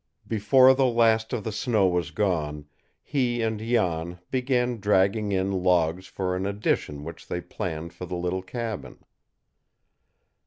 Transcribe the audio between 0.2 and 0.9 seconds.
Before the